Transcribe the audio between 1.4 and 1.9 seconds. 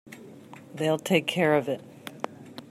of it.